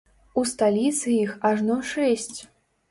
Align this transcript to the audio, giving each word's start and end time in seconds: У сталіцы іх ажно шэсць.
У 0.41 0.43
сталіцы 0.51 1.07
іх 1.17 1.37
ажно 1.51 1.79
шэсць. 1.95 2.37